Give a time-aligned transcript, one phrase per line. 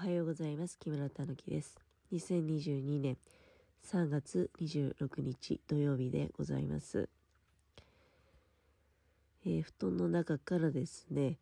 [0.00, 0.78] はようございます。
[0.78, 1.78] 木村たぬきです。
[2.14, 3.18] 2022年
[3.84, 7.10] 3月26日土曜日でございます。
[9.44, 11.36] えー布団の中からですね、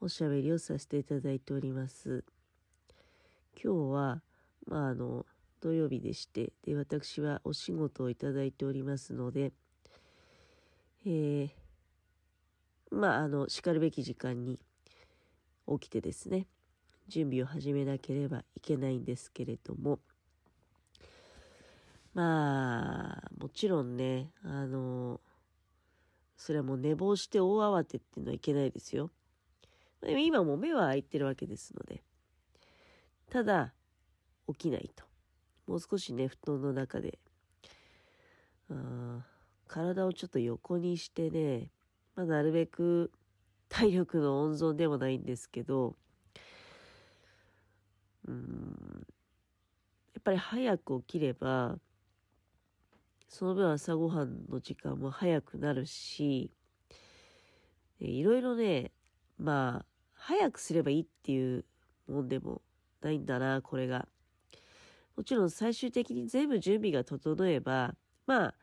[0.00, 2.22] おしゃべりをさせていただいております。
[3.60, 4.22] 今日は、
[4.68, 5.26] まあ、あの、
[5.60, 9.50] 土曜日でして、で、私はお仕事をいただいておりますので、
[11.04, 11.50] えー
[12.92, 14.60] まあ、あの、叱るべき時間に
[15.66, 16.46] 起きてですね、
[17.08, 20.00] 準備を始めなければいけないんですけれども、
[22.14, 25.20] まあ、もちろんね、あの、
[26.36, 29.10] それはもう寝坊して大慌てっていうのはいけないですよ。
[30.02, 32.02] でも今も目は開いてるわけですので、
[33.30, 33.72] ただ、
[34.48, 35.04] 起きないと。
[35.66, 37.18] もう少しね、布団の中で、
[38.70, 39.26] あ
[39.66, 41.70] 体をちょっと横にしてね、
[42.14, 43.12] まあ、なるべく
[43.68, 45.96] 体力の温存でもないんですけど、
[48.26, 49.06] うん
[50.14, 51.78] やっぱり早く起きれば、
[53.28, 56.50] その分朝ごはんの時間も早くなるし、
[58.00, 58.92] いろいろね、
[59.38, 61.64] まあ、早くすればいいっていう
[62.08, 62.62] もんでも
[63.02, 64.08] ないんだな、これが。
[65.16, 67.94] もちろん最終的に全部準備が整えば、
[68.26, 68.54] まあ、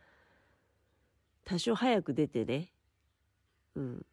[1.46, 2.72] 多少早く出てね、
[3.76, 4.06] うん、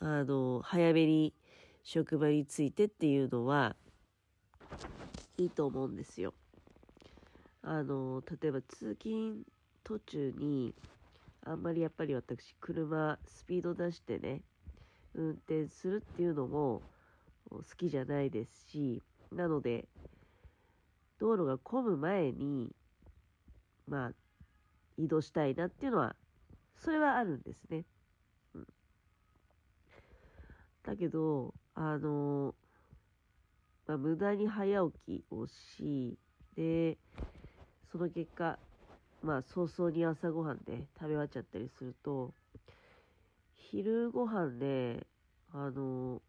[0.00, 1.34] あの、早めに
[1.82, 3.76] 職場に着いてっていうのは、
[5.38, 6.34] いいと思うんですよ。
[7.62, 9.44] あの、例えば通勤
[9.84, 10.74] 途中に、
[11.42, 14.44] あんまりやっぱり私、車、スピード出してね、
[15.14, 16.82] 運転するっていうのも
[17.50, 19.88] 好きじゃないですし、なので、
[21.18, 22.74] 道路が混む前に、
[23.86, 24.12] まあ、
[24.96, 26.16] 移動したいなっていうのは、
[26.76, 27.86] それはあるんですね。
[28.54, 28.66] うん、
[30.82, 32.54] だけど、あの、
[33.88, 36.18] まあ、無駄に早起きをし、
[36.54, 36.98] で、
[37.90, 38.58] その結果、
[39.22, 42.34] まあ、早々に朝ごはんで食べ終わっちゃったりすると、
[43.54, 45.06] 昼ごはんで、
[45.54, 46.20] あの、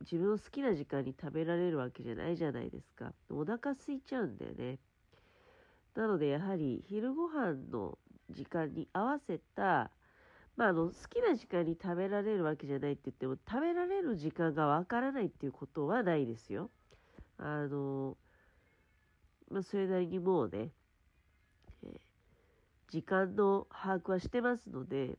[0.00, 3.12] 自分の好きな時間に食べられるわけじゃないじゃないですか。
[3.28, 4.78] お腹空いちゃうんだよね。
[5.94, 7.98] なので、やはり昼ごはんの
[8.30, 9.90] 時間に合わせた、
[10.56, 16.70] まあ、あの、好きな時間に食べられるわけじゃないって言っても、食べられる時間がわからないっていうことはないですよ。
[17.42, 18.16] あの、
[19.50, 20.70] まあ、それなりにもうね、
[21.84, 22.12] えー
[22.92, 25.18] 時間の把握はしてますので、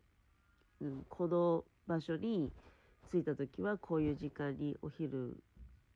[0.80, 2.52] うん、この場所に
[3.12, 5.36] 着いた時はこういう時間にお昼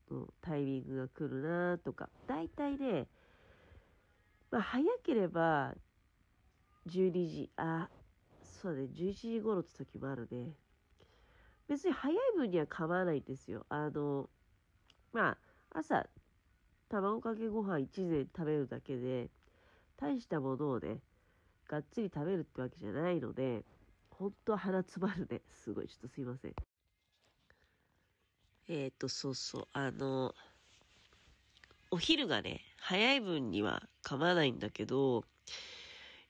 [0.09, 3.05] のタイミングが来るなとか、大体ね、
[4.49, 5.75] まあ、早ければ
[6.87, 7.89] 12時、あ、
[8.41, 10.55] そうだね、11時頃って時もあるね。
[11.67, 13.67] 別に早い分には構わないんですよ。
[13.69, 14.29] あの、
[15.13, 15.37] まあ、
[15.71, 16.07] 朝、
[16.89, 19.29] 卵かけご飯一膳食べるだけで、
[19.97, 20.99] 大したものをね、
[21.67, 23.63] がっつり食べるってわけじゃないので、
[24.09, 25.41] 本当は鼻詰まるね。
[25.51, 26.53] すごい、ちょっとすいません。
[28.69, 30.33] えっ、と、そうそう、あの、
[31.91, 35.23] お昼がね、早い分には構わないんだけど、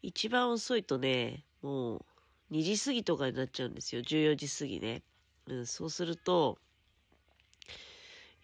[0.02, 2.06] 一番遅いとね、もう
[2.52, 4.02] 2時過ぎとかになっちゃうんですよ。
[4.02, 5.04] 14時過ぎね。
[5.48, 6.60] うん、そうすると、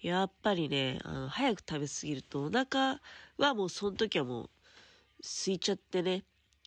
[0.04, 3.00] やっぱりね、あの、早く食べ過ぎるとお腹
[3.38, 4.50] はもうその時はもう
[5.22, 6.26] 空いちゃってね、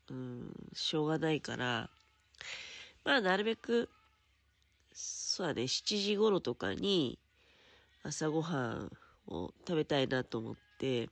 [0.08, 1.90] うん、しょうがないから、
[3.04, 3.90] まあなるべく、
[4.94, 7.18] そうだね、7時頃とかに
[8.02, 8.92] 朝ごはん
[9.26, 11.10] を食べたいなと思って、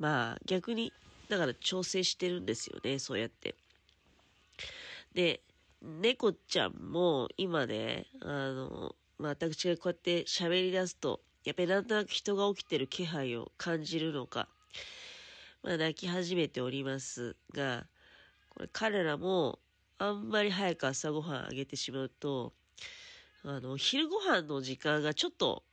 [0.00, 0.92] まあ逆に、
[1.28, 3.54] だから調整してるんですよね、そうやって。
[5.14, 5.42] で、
[5.80, 14.48] 猫ちゃんも今ね、あの、まあ私がこうやって喋り出すと、やっぱりなんとなく人が起きてる気配を感じるのか、
[15.62, 17.86] まあ泣き始めておりますが、
[18.48, 19.58] これ彼らも
[19.98, 22.54] あんまり早く朝ごはんあげてしまうと、
[23.44, 25.64] あの、昼ご飯の時間がちょっと、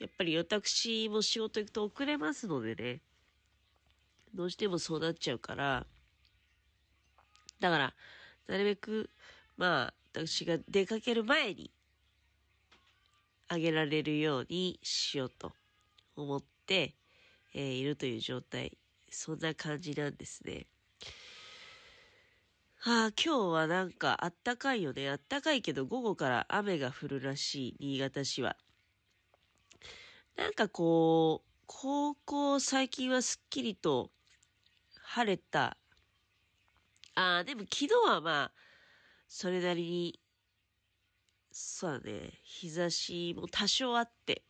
[0.00, 3.00] やっぱり私も仕事行くと遅れますのでね、
[4.34, 5.86] どうしてもそうなっちゃうから、
[7.60, 7.94] だから、
[8.48, 9.08] なるべく、
[9.56, 11.70] まあ、私が出かける前に、
[13.48, 15.52] あげられるようにしようと
[16.16, 16.96] 思って、
[17.54, 18.78] えーいるという状態。
[19.10, 20.66] そんな感じなんですね。
[22.78, 25.10] はあ、今日はなんかあったかいよね。
[25.10, 28.56] あったかいけど午後から雨が降るらしい、新潟市は。
[30.36, 34.12] なんかこう、ここ最近はすっきりと
[35.02, 35.76] 晴れた。
[37.14, 38.52] ああ、でも昨日はまあ、
[39.28, 40.20] それなりに、
[41.58, 44.42] そうだね、日差しも多少あって、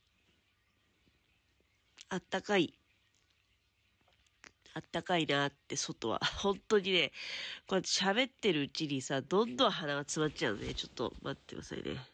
[2.09, 2.75] あったかい。
[4.75, 6.19] あったかいなって外は。
[6.43, 7.13] 本当にね、
[7.69, 10.75] こうやって喋ってるうちにさ、どんどん鼻が詰まっちゃうね。
[10.75, 12.05] ちょっと待ってくださいね。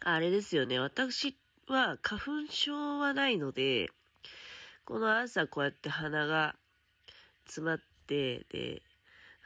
[0.00, 0.78] あれですよね。
[0.78, 3.90] 私は花粉症はないので、
[4.86, 6.56] この朝こうやって鼻が
[7.44, 8.82] 詰まって、で、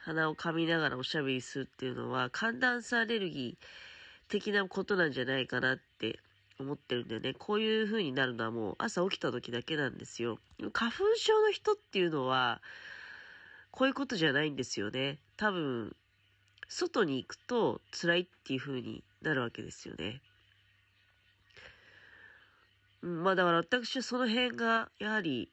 [0.09, 6.19] 鼻を噛みながらおしゃべりするっていうのは寒暖差アレルギー的なことなんじゃないかなって
[6.59, 7.35] 思ってるんだよね。
[7.37, 10.39] こういう風になるのはもう朝起きた時だけなんですよ。
[10.73, 12.59] 花粉症の人っていうのは、
[13.69, 15.19] こういうことじゃないんですよね。
[15.37, 15.95] 多分、
[16.67, 20.21] 外に行くと辛いっていう風になるわけですよね。
[23.03, 25.51] うん、まあだから私はその辺が、やはり、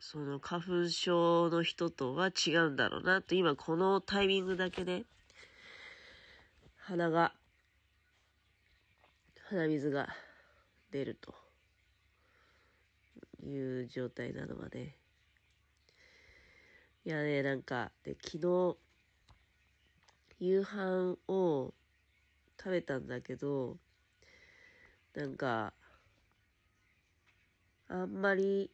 [0.00, 5.04] その花粉症の人とは違うんだろうなと、今このタイミングだけね、
[6.76, 7.34] 鼻が、
[9.50, 10.08] 鼻水が
[10.92, 11.34] 出ると
[13.44, 14.96] いう状態なのはね。
[17.04, 18.76] いやね、なんか、で、昨日、
[20.38, 21.74] 夕飯を
[22.56, 23.78] 食べたんだけど、
[25.14, 25.72] なんか、
[27.88, 28.70] あんまり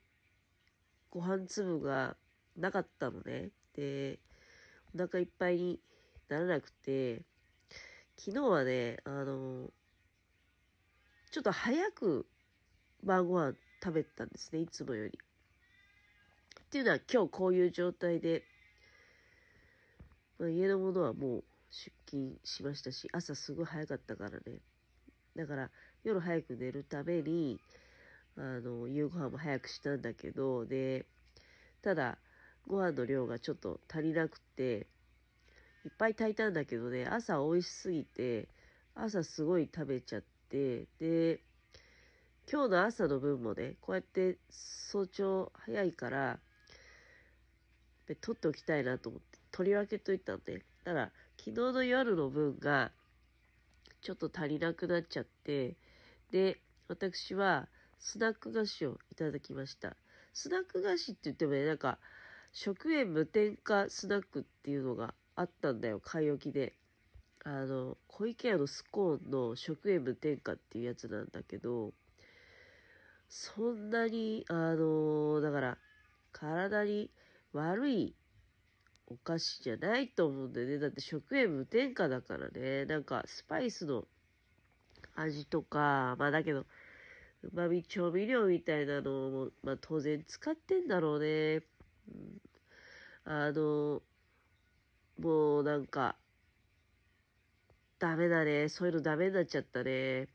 [1.14, 2.16] ご飯粒が
[2.56, 3.50] なかったのね。
[3.76, 4.18] で、
[4.94, 5.80] お腹いっぱいに
[6.28, 7.22] ならなくて、
[8.16, 9.70] 昨日はね、あの、
[11.30, 12.26] ちょっと早く
[13.04, 15.18] 晩ご飯食べたんですね、いつもより。
[16.64, 18.42] っていうのは今日こういう状態で、
[20.40, 24.58] まあ、家のものはもう出勤しましたし、朝すごい早かったからね。
[25.36, 25.70] だから
[26.02, 27.60] 夜早く寝るために、
[28.36, 31.06] あの、夕ご飯も早くしたんだけど、で、
[31.82, 32.18] ただ、
[32.66, 34.86] ご飯の量がちょっと足りなくて、
[35.84, 38.48] いっぱい炊いたんだけどね、朝美味しすぎて、
[38.94, 41.40] 朝すごい食べちゃって、で、
[42.50, 46.38] 今日の朝の分もね、こうやって早朝早いから、
[48.06, 52.90] で取っておきたいなと思って、取り分けといたんで、ただ、昨日の夜の分が、
[54.02, 55.76] ちょっと足りなくなっちゃって、
[56.30, 57.68] で、私は、
[58.04, 59.96] スナック菓子をいただきました。
[60.34, 61.98] スナック菓子って言ってもね、なんか、
[62.52, 66.74] 食塩無添加スナックっていうのがあったんだよ、買い置きで。
[67.44, 71.94] あの、小池屋のスコーンの食塩無添加っていうやつなんだけど、
[73.30, 75.78] そんなに、あのだから、
[76.30, 77.10] 体に
[77.54, 78.14] 悪い
[79.06, 80.78] お菓子じゃないと思うんだよね。
[80.78, 82.84] だって食塩無添加だからね。
[82.84, 84.06] なんか、スパイスの
[85.14, 86.66] 味とか、まあだけど、
[87.44, 91.62] うまみ調味料みたいなのも、まあ当然使ってんだろうね。
[92.08, 92.40] うん、
[93.24, 94.02] あの、
[95.18, 96.16] もうなんか、
[97.98, 98.68] ダメだね。
[98.68, 100.28] そういうのダメになっちゃったね。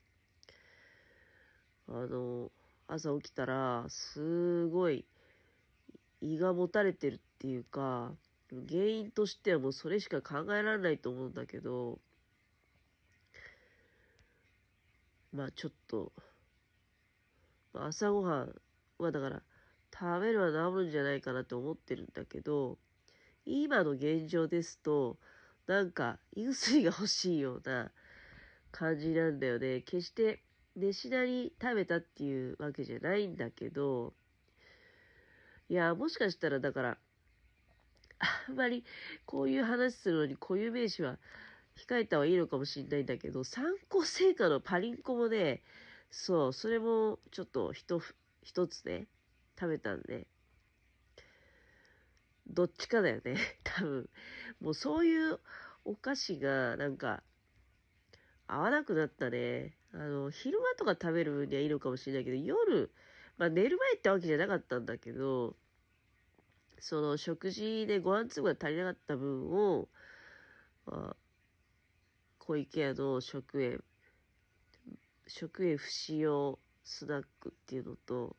[1.87, 2.51] あの、
[2.87, 5.05] 朝起きたら、すごい、
[6.21, 8.13] 胃がもたれてるっていうか、
[8.69, 11.99] 原因としてはもうそれしか考えられないと思うんだけど、
[15.33, 16.11] まあちょっと、
[17.73, 18.55] 朝ごはん
[18.97, 19.41] はだから
[19.93, 22.77] 食べるは治るんじゃないかなって思ってるんだけど、
[23.45, 25.17] 今の現状ですと、
[25.67, 27.91] なんか胃薬が欲しいような
[28.71, 29.81] 感じなんだよね。
[29.81, 30.41] 決して
[30.75, 34.13] 寝しなに食べたっていうわけじゃないんだけど、
[35.69, 36.97] いや、もしかしたらだから、
[38.47, 38.83] あんまり
[39.25, 41.17] こういう話するのに固有名詞は
[41.77, 45.61] 控えた方がいいのかもしれないんだけど、参考成果のパリンコもね、
[46.11, 48.01] そう、それもちょっと一
[48.43, 49.07] 一つね、
[49.59, 50.27] 食べたんで、
[52.47, 54.09] どっちかだよね、 多分。
[54.59, 55.39] もうそういう
[55.85, 57.23] お菓子がなんか
[58.47, 59.77] 合わなくなったね。
[59.93, 62.91] あの、昼間とか食べる分にはいいのかもしれないけど、夜、
[63.37, 65.55] まあ寝る前ってわけじゃなかったんだけど、
[66.79, 69.87] その食事でご飯粒が足りなかった分を、
[70.85, 71.15] まあ、
[72.39, 73.83] 小池屋の食塩
[75.29, 78.35] 食塩不使用スナックっていうのと、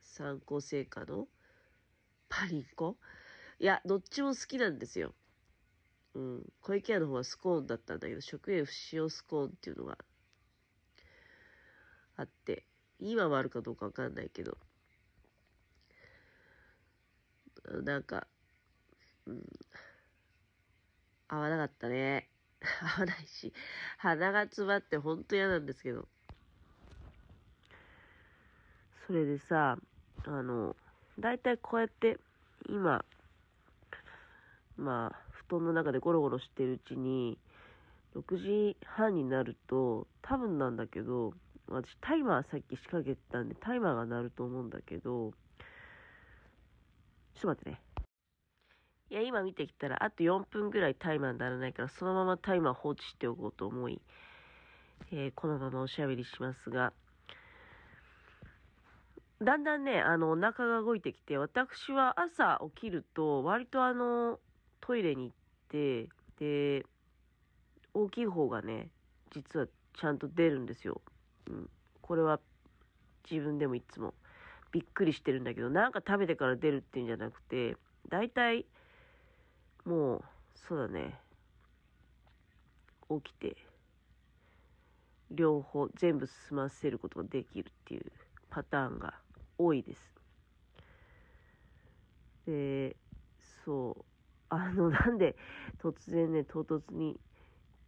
[0.00, 1.28] 参考成果の
[2.28, 2.96] パリンコ？
[3.58, 5.14] いや、どっちも好きなんですよ。
[6.14, 6.52] うん。
[6.62, 9.98] 小池屋の方はスコーンだったんだけど、食塩不使用スコーンっていうのが
[12.16, 12.66] あって、
[12.98, 14.56] 今もあるかどうかわかんないけど、
[17.84, 18.26] なんか、
[19.26, 19.42] うん、
[21.28, 22.30] 合わなかったね。
[22.96, 23.52] 合わないし、
[23.98, 26.08] 鼻が詰まってほんと嫌なんですけど。
[29.06, 29.76] それでさ、
[30.26, 30.76] あの、
[31.18, 32.18] だいたいこうやって、
[32.68, 33.04] 今、
[34.76, 35.18] まあ、
[35.48, 37.38] 布団の中でゴロゴロしてるうちに、
[38.14, 41.32] 6時半になると、多分なんだけど、
[41.68, 45.32] 私タイマーさっき仕掛けたんで、タイマーが鳴ると思うんだけど、
[47.34, 47.80] ちょっと待ってね。
[49.10, 54.00] いや、今見てきたら、あと4分ぐらいタイマーにならないから、そのままタイマー放置しておこうと思い、
[55.10, 56.92] えーこのままおしゃべりしますが、
[59.42, 64.40] だんだんね、あの、お腹が動いてきて、私は朝起きると、割とあの、
[64.80, 65.36] トイレに行っ
[65.68, 66.08] て、
[66.38, 66.86] で、
[67.94, 68.90] 大きい方がね、
[69.30, 71.00] 実はちゃんと出るんですよ。
[71.48, 71.70] うん。
[72.00, 72.40] これは
[73.30, 74.14] 自分でもいつも
[74.72, 77.76] びっくりしてるんだけど、なんか食べてから出るっていうんじゃなくて、
[78.08, 78.66] だいたい、
[79.84, 81.18] もう、そうだね、
[83.08, 83.56] 起きて、
[85.30, 88.12] 両方全部済ませることができるっていう
[88.50, 89.14] パターンが
[89.58, 90.12] 多いです。
[92.46, 92.96] で、
[93.64, 94.04] そう、
[94.48, 95.36] あの、 なんで
[95.78, 97.18] 突然ね、唐突に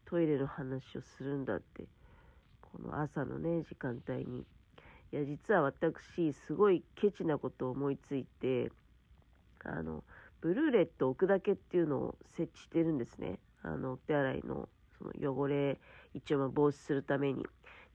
[0.05, 1.87] トイレの話をするんだって、
[2.61, 4.47] この朝のね、時間帯に。
[5.13, 8.71] いや、実は私、すごいケチなことを思いついて、
[9.65, 10.05] あの、
[10.41, 13.39] ブルーレット置くだけっていうのを設置してるんですね。
[13.63, 14.69] あの、お手洗いの、
[14.99, 15.81] その汚れ、
[16.13, 17.47] 一応ま防止するために。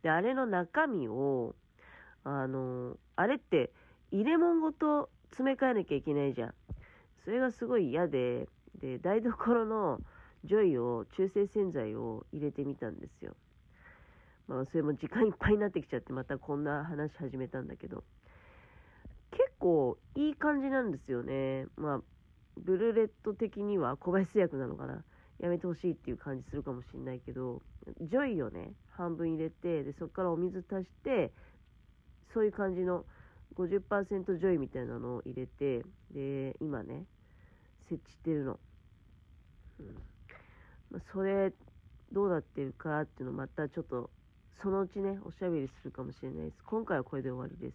[0.01, 1.55] で、あれの中身を、
[2.23, 3.69] あの、あれって
[4.11, 6.53] 入れ物ごと詰め替えなきゃいけないじゃん。
[7.25, 8.47] それがすごい嫌で、
[8.79, 9.99] で、台所の
[10.45, 13.35] ジョイを、中性洗剤を入れてみたんですよ。
[14.47, 18.05] まあ、それも時間いっぱいになってきちゃって、またこんな話始めたんだけど、
[19.31, 21.67] 結構いい感じなんですよね。
[21.75, 22.01] まあ、
[22.57, 25.03] ブルーレット的には小林製薬なのかな。
[25.39, 27.61] やめてほしいっていう感じするかもしれないけど、
[27.99, 31.33] ジョイをね、半分入れて、で、そこからお水足して、
[32.33, 33.05] そういう感じの
[33.55, 37.05] 50%ジョイみたいなのを入れて、で、今ね、
[37.89, 38.59] 設置してるの。
[39.79, 39.85] うん。
[40.91, 41.51] まあ、それ、
[42.11, 44.09] どうなってるかっていうのまたちょっと、
[44.61, 46.63] そのうちね、おしゃべりするかもしれないです。
[46.65, 47.67] 今回はこれで終わりです。